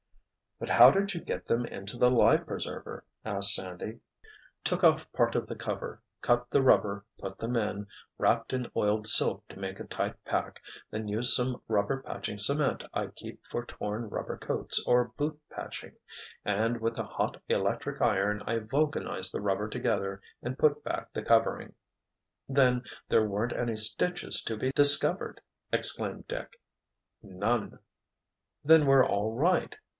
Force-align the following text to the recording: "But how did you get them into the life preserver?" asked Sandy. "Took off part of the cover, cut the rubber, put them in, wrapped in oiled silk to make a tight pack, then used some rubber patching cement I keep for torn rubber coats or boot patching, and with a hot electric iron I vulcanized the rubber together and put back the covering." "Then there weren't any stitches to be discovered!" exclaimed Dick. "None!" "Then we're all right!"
"But 0.59 0.69
how 0.69 0.91
did 0.91 1.13
you 1.13 1.21
get 1.23 1.45
them 1.47 1.65
into 1.65 1.97
the 1.97 2.09
life 2.09 2.45
preserver?" 2.45 3.03
asked 3.25 3.53
Sandy. 3.53 3.99
"Took 4.63 4.83
off 4.83 5.11
part 5.11 5.35
of 5.35 5.47
the 5.47 5.55
cover, 5.55 6.01
cut 6.21 6.49
the 6.49 6.61
rubber, 6.61 7.05
put 7.19 7.37
them 7.37 7.55
in, 7.55 7.87
wrapped 8.17 8.51
in 8.51 8.69
oiled 8.75 9.07
silk 9.07 9.47
to 9.49 9.59
make 9.59 9.79
a 9.79 9.83
tight 9.85 10.23
pack, 10.23 10.59
then 10.91 11.07
used 11.07 11.33
some 11.33 11.61
rubber 11.67 12.01
patching 12.03 12.37
cement 12.39 12.83
I 12.93 13.07
keep 13.07 13.45
for 13.47 13.63
torn 13.65 14.09
rubber 14.09 14.37
coats 14.37 14.83
or 14.87 15.05
boot 15.17 15.39
patching, 15.51 15.95
and 16.45 16.79
with 16.79 16.97
a 16.97 17.03
hot 17.05 17.41
electric 17.47 18.01
iron 18.01 18.43
I 18.47 18.59
vulcanized 18.59 19.33
the 19.33 19.41
rubber 19.41 19.67
together 19.67 20.19
and 20.43 20.59
put 20.59 20.83
back 20.83 21.13
the 21.13 21.23
covering." 21.23 21.73
"Then 22.47 22.83
there 23.09 23.27
weren't 23.27 23.53
any 23.53 23.77
stitches 23.77 24.43
to 24.43 24.57
be 24.57 24.71
discovered!" 24.71 25.41
exclaimed 25.71 26.27
Dick. 26.27 26.59
"None!" 27.21 27.79
"Then 28.63 28.85
we're 28.87 29.05
all 29.05 29.33
right!" 29.33 29.75